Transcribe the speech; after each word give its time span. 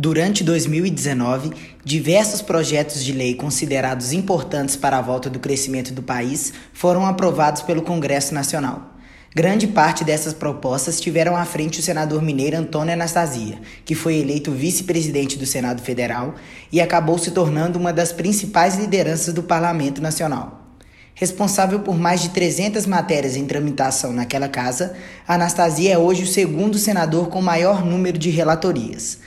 Durante 0.00 0.44
2019, 0.44 1.50
diversos 1.84 2.40
projetos 2.40 3.04
de 3.04 3.12
lei 3.12 3.34
considerados 3.34 4.12
importantes 4.12 4.76
para 4.76 4.96
a 4.96 5.02
volta 5.02 5.28
do 5.28 5.40
crescimento 5.40 5.92
do 5.92 6.04
país 6.04 6.52
foram 6.72 7.04
aprovados 7.04 7.62
pelo 7.62 7.82
Congresso 7.82 8.32
Nacional. 8.32 8.94
Grande 9.34 9.66
parte 9.66 10.04
dessas 10.04 10.32
propostas 10.32 11.00
tiveram 11.00 11.36
à 11.36 11.44
frente 11.44 11.80
o 11.80 11.82
senador 11.82 12.22
mineiro 12.22 12.56
Antônio 12.56 12.92
Anastasia, 12.92 13.58
que 13.84 13.96
foi 13.96 14.18
eleito 14.18 14.52
vice-presidente 14.52 15.36
do 15.36 15.44
Senado 15.44 15.82
Federal 15.82 16.36
e 16.70 16.80
acabou 16.80 17.18
se 17.18 17.32
tornando 17.32 17.76
uma 17.76 17.92
das 17.92 18.12
principais 18.12 18.78
lideranças 18.78 19.34
do 19.34 19.42
Parlamento 19.42 20.00
Nacional. 20.00 20.64
Responsável 21.12 21.80
por 21.80 21.98
mais 21.98 22.22
de 22.22 22.28
300 22.28 22.86
matérias 22.86 23.34
em 23.34 23.46
tramitação 23.46 24.12
naquela 24.12 24.48
casa, 24.48 24.94
Anastasia 25.26 25.92
é 25.92 25.98
hoje 25.98 26.22
o 26.22 26.28
segundo 26.28 26.78
senador 26.78 27.30
com 27.30 27.42
maior 27.42 27.84
número 27.84 28.16
de 28.16 28.30
relatorias. 28.30 29.18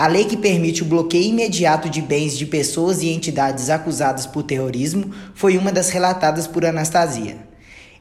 A 0.00 0.06
lei 0.06 0.24
que 0.24 0.34
permite 0.34 0.82
o 0.82 0.86
bloqueio 0.86 1.28
imediato 1.28 1.90
de 1.90 2.00
bens 2.00 2.38
de 2.38 2.46
pessoas 2.46 3.02
e 3.02 3.10
entidades 3.10 3.68
acusadas 3.68 4.24
por 4.24 4.42
terrorismo 4.42 5.10
foi 5.34 5.58
uma 5.58 5.70
das 5.70 5.90
relatadas 5.90 6.46
por 6.46 6.64
Anastasia. 6.64 7.36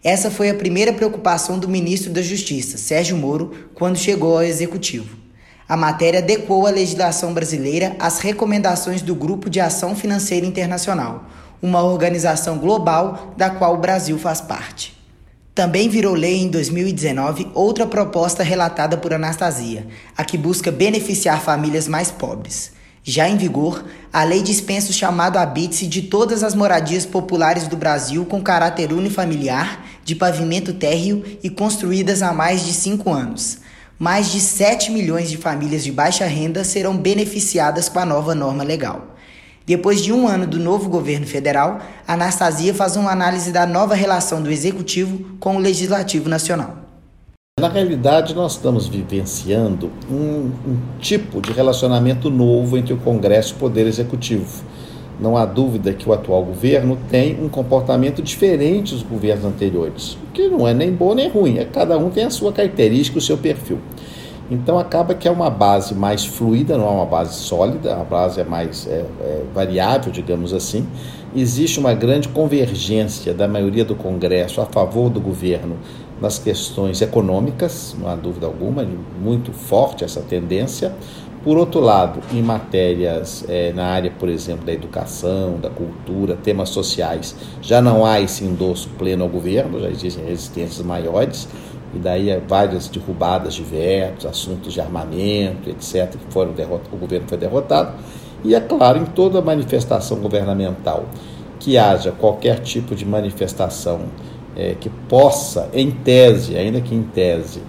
Essa 0.01 0.31
foi 0.31 0.49
a 0.49 0.53
primeira 0.53 0.93
preocupação 0.93 1.59
do 1.59 1.67
ministro 1.67 2.09
da 2.13 2.21
Justiça, 2.21 2.77
Sérgio 2.77 3.17
Moro, 3.17 3.51
quando 3.75 3.97
chegou 3.97 4.37
ao 4.37 4.43
executivo. 4.43 5.17
A 5.67 5.75
matéria 5.75 6.19
adequou 6.19 6.65
a 6.65 6.71
legislação 6.71 7.33
brasileira 7.33 7.97
às 7.99 8.19
recomendações 8.19 9.01
do 9.01 9.13
Grupo 9.13 9.49
de 9.49 9.59
Ação 9.59 9.93
Financeira 9.93 10.45
Internacional, 10.45 11.25
uma 11.61 11.83
organização 11.83 12.59
global 12.59 13.33
da 13.35 13.49
qual 13.49 13.73
o 13.73 13.79
Brasil 13.81 14.17
faz 14.17 14.39
parte. 14.39 14.97
Também 15.59 15.89
virou 15.89 16.13
lei 16.13 16.37
em 16.37 16.47
2019 16.47 17.51
outra 17.53 17.85
proposta 17.85 18.43
relatada 18.43 18.95
por 18.95 19.13
Anastasia, 19.13 19.85
a 20.15 20.23
que 20.23 20.37
busca 20.37 20.71
beneficiar 20.71 21.41
famílias 21.41 21.85
mais 21.85 22.09
pobres. 22.09 22.71
Já 23.03 23.27
em 23.27 23.35
vigor, 23.35 23.83
a 24.13 24.23
lei 24.23 24.41
dispensa 24.41 24.89
o 24.89 24.93
chamado 24.93 25.35
habite 25.35 25.85
de 25.85 26.03
todas 26.03 26.45
as 26.45 26.55
moradias 26.55 27.05
populares 27.05 27.67
do 27.67 27.75
Brasil 27.75 28.23
com 28.23 28.41
caráter 28.41 28.93
unifamiliar, 28.93 29.83
de 30.01 30.15
pavimento 30.15 30.71
térreo 30.71 31.25
e 31.43 31.49
construídas 31.49 32.21
há 32.21 32.31
mais 32.31 32.65
de 32.65 32.71
cinco 32.71 33.11
anos. 33.11 33.57
Mais 33.99 34.31
de 34.31 34.39
7 34.39 34.93
milhões 34.93 35.29
de 35.29 35.35
famílias 35.35 35.83
de 35.83 35.91
baixa 35.91 36.25
renda 36.25 36.63
serão 36.63 36.95
beneficiadas 36.95 37.89
com 37.89 37.99
a 37.99 38.05
nova 38.05 38.33
norma 38.33 38.63
legal. 38.63 39.18
Depois 39.69 40.01
de 40.01 40.11
um 40.11 40.27
ano 40.27 40.47
do 40.47 40.57
novo 40.57 40.89
governo 40.89 41.27
federal, 41.27 41.79
Anastasia 42.07 42.73
faz 42.73 42.95
uma 42.95 43.11
análise 43.11 43.51
da 43.51 43.67
nova 43.67 43.93
relação 43.93 44.41
do 44.41 44.49
Executivo 44.49 45.37
com 45.39 45.57
o 45.57 45.59
Legislativo 45.59 46.27
Nacional. 46.27 46.75
Na 47.61 47.69
realidade, 47.69 48.33
nós 48.33 48.53
estamos 48.53 48.87
vivenciando 48.87 49.91
um, 50.09 50.49
um 50.65 50.79
tipo 50.99 51.39
de 51.39 51.51
relacionamento 51.51 52.31
novo 52.31 52.79
entre 52.79 52.95
o 52.95 52.97
Congresso 52.97 53.53
e 53.53 53.57
o 53.57 53.59
Poder 53.59 53.85
Executivo. 53.85 54.63
Não 55.19 55.37
há 55.37 55.45
dúvida 55.45 55.93
que 55.93 56.09
o 56.09 56.13
atual 56.13 56.43
governo 56.43 56.97
tem 57.07 57.39
um 57.39 57.47
comportamento 57.47 58.23
diferente 58.23 58.95
dos 58.95 59.03
governos 59.03 59.45
anteriores, 59.45 60.13
o 60.13 60.31
que 60.33 60.47
não 60.47 60.67
é 60.67 60.73
nem 60.73 60.91
bom 60.91 61.13
nem 61.13 61.29
ruim, 61.29 61.59
é 61.59 61.65
cada 61.65 61.95
um 61.95 62.09
tem 62.09 62.23
a 62.23 62.31
sua 62.31 62.51
característica, 62.51 63.19
o 63.19 63.21
seu 63.21 63.37
perfil. 63.37 63.77
Então 64.51 64.79
acaba 64.79 65.13
que 65.13 65.27
é 65.27 65.31
uma 65.31 65.49
base 65.49 65.93
mais 65.93 66.25
fluida, 66.25 66.75
não 66.75 66.87
é 66.87 66.89
uma 66.89 67.05
base 67.05 67.35
sólida, 67.35 67.95
a 67.95 68.03
base 68.03 68.41
é 68.41 68.43
mais 68.43 68.87
é, 68.87 69.05
é, 69.21 69.43
variável, 69.53 70.11
digamos 70.11 70.53
assim. 70.53 70.87
Existe 71.35 71.79
uma 71.79 71.93
grande 71.93 72.27
convergência 72.29 73.31
da 73.31 73.47
maioria 73.47 73.85
do 73.85 73.95
Congresso 73.95 74.59
a 74.59 74.65
favor 74.65 75.09
do 75.09 75.21
governo 75.21 75.77
nas 76.19 76.39
questões 76.39 76.99
econômicas, 77.01 77.95
não 77.99 78.09
há 78.09 78.15
dúvida 78.15 78.47
alguma, 78.47 78.85
muito 79.21 79.53
forte 79.53 80.03
essa 80.03 80.21
tendência. 80.21 80.93
Por 81.43 81.57
outro 81.57 81.79
lado, 81.79 82.19
em 82.33 82.41
matérias 82.41 83.45
é, 83.47 83.71
na 83.71 83.85
área, 83.85 84.11
por 84.11 84.27
exemplo, 84.27 84.65
da 84.65 84.73
educação, 84.73 85.57
da 85.57 85.69
cultura, 85.69 86.35
temas 86.35 86.69
sociais, 86.69 87.33
já 87.61 87.81
não 87.81 88.05
há 88.05 88.19
esse 88.19 88.43
endosso 88.43 88.89
pleno 88.97 89.23
ao 89.23 89.29
governo, 89.29 89.79
já 89.79 89.89
existem 89.89 90.25
resistências 90.25 90.85
maiores 90.85 91.47
e 91.93 91.97
daí 91.97 92.29
é 92.29 92.39
várias 92.39 92.87
derrubadas 92.87 93.53
de 93.53 93.63
vetos, 93.63 94.25
assuntos 94.25 94.73
de 94.73 94.81
armamento, 94.81 95.69
etc., 95.69 96.11
que 96.11 96.33
foram 96.33 96.53
derrotados, 96.53 96.93
o 96.93 96.97
governo 96.97 97.27
foi 97.27 97.37
derrotado. 97.37 97.93
E 98.43 98.55
é 98.55 98.59
claro, 98.59 98.99
em 98.99 99.05
toda 99.05 99.41
manifestação 99.41 100.17
governamental 100.19 101.05
que 101.59 101.77
haja 101.77 102.11
qualquer 102.11 102.59
tipo 102.59 102.95
de 102.95 103.05
manifestação 103.05 104.01
é, 104.55 104.75
que 104.79 104.89
possa, 104.89 105.69
em 105.73 105.91
tese, 105.91 106.55
ainda 106.55 106.79
que 106.79 106.95
em 106.95 107.03
tese, 107.03 107.61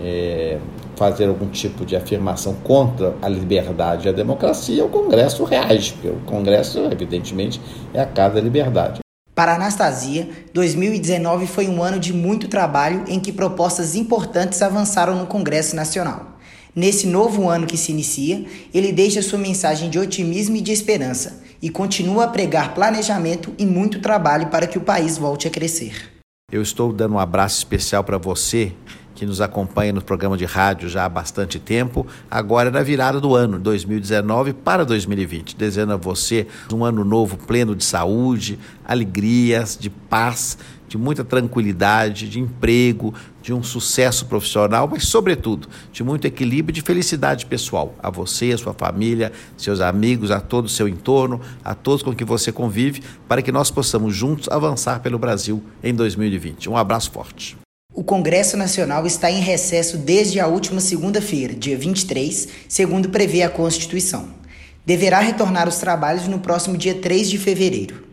é, 0.00 0.58
fazer 0.96 1.28
algum 1.28 1.46
tipo 1.46 1.84
de 1.84 1.94
afirmação 1.94 2.54
contra 2.64 3.14
a 3.22 3.28
liberdade 3.28 4.06
e 4.06 4.08
a 4.08 4.12
democracia, 4.12 4.84
o 4.84 4.88
Congresso 4.88 5.44
reage, 5.44 5.92
porque 5.92 6.08
o 6.08 6.20
Congresso, 6.26 6.78
evidentemente, 6.90 7.60
é 7.94 8.00
a 8.00 8.06
casa 8.06 8.36
da 8.36 8.40
liberdade. 8.40 9.05
Para 9.36 9.56
Anastasia, 9.56 10.30
2019 10.54 11.46
foi 11.46 11.68
um 11.68 11.82
ano 11.82 12.00
de 12.00 12.10
muito 12.10 12.48
trabalho 12.48 13.04
em 13.06 13.20
que 13.20 13.30
propostas 13.30 13.94
importantes 13.94 14.62
avançaram 14.62 15.14
no 15.14 15.26
Congresso 15.26 15.76
Nacional. 15.76 16.38
Nesse 16.74 17.06
novo 17.06 17.46
ano 17.46 17.66
que 17.66 17.76
se 17.76 17.92
inicia, 17.92 18.46
ele 18.72 18.92
deixa 18.92 19.20
sua 19.20 19.38
mensagem 19.38 19.90
de 19.90 19.98
otimismo 19.98 20.56
e 20.56 20.62
de 20.62 20.72
esperança 20.72 21.42
e 21.60 21.68
continua 21.68 22.24
a 22.24 22.28
pregar 22.28 22.72
planejamento 22.74 23.52
e 23.58 23.66
muito 23.66 24.00
trabalho 24.00 24.46
para 24.46 24.66
que 24.66 24.78
o 24.78 24.80
país 24.80 25.18
volte 25.18 25.46
a 25.46 25.50
crescer. 25.50 26.14
Eu 26.50 26.62
estou 26.62 26.90
dando 26.90 27.16
um 27.16 27.18
abraço 27.18 27.58
especial 27.58 28.02
para 28.02 28.16
você 28.16 28.72
que 29.16 29.26
nos 29.26 29.40
acompanha 29.40 29.92
no 29.92 30.02
programa 30.02 30.36
de 30.36 30.44
rádio 30.44 30.88
já 30.88 31.06
há 31.06 31.08
bastante 31.08 31.58
tempo, 31.58 32.06
agora 32.30 32.70
na 32.70 32.82
virada 32.82 33.18
do 33.18 33.34
ano, 33.34 33.58
2019 33.58 34.52
para 34.52 34.84
2020. 34.84 35.56
Desejando 35.56 35.94
a 35.94 35.96
você 35.96 36.46
um 36.72 36.84
ano 36.84 37.02
novo 37.02 37.38
pleno 37.38 37.74
de 37.74 37.82
saúde, 37.82 38.58
alegrias, 38.84 39.76
de 39.80 39.88
paz, 39.88 40.58
de 40.86 40.98
muita 40.98 41.24
tranquilidade, 41.24 42.28
de 42.28 42.38
emprego, 42.38 43.12
de 43.42 43.52
um 43.52 43.62
sucesso 43.62 44.26
profissional, 44.26 44.86
mas, 44.88 45.08
sobretudo, 45.08 45.68
de 45.92 46.04
muito 46.04 46.26
equilíbrio 46.26 46.72
e 46.72 46.74
de 46.74 46.82
felicidade 46.82 47.46
pessoal. 47.46 47.94
A 48.02 48.10
você, 48.10 48.52
a 48.52 48.58
sua 48.58 48.74
família, 48.74 49.32
seus 49.56 49.80
amigos, 49.80 50.30
a 50.30 50.40
todo 50.40 50.66
o 50.66 50.68
seu 50.68 50.86
entorno, 50.86 51.40
a 51.64 51.74
todos 51.74 52.02
com 52.02 52.14
quem 52.14 52.26
você 52.26 52.52
convive, 52.52 53.02
para 53.26 53.42
que 53.42 53.50
nós 53.50 53.70
possamos 53.70 54.14
juntos 54.14 54.48
avançar 54.48 55.00
pelo 55.00 55.18
Brasil 55.18 55.62
em 55.82 55.94
2020. 55.94 56.68
Um 56.68 56.76
abraço 56.76 57.10
forte. 57.10 57.65
O 57.96 58.04
Congresso 58.04 58.58
Nacional 58.58 59.06
está 59.06 59.30
em 59.30 59.40
recesso 59.40 59.96
desde 59.96 60.38
a 60.38 60.46
última 60.46 60.82
segunda-feira, 60.82 61.54
dia 61.54 61.78
23, 61.78 62.46
segundo 62.68 63.08
prevê 63.08 63.40
a 63.42 63.48
Constituição. 63.48 64.28
Deverá 64.84 65.20
retornar 65.20 65.64
aos 65.64 65.78
trabalhos 65.78 66.28
no 66.28 66.38
próximo 66.38 66.76
dia 66.76 66.94
3 66.94 67.30
de 67.30 67.38
fevereiro. 67.38 68.04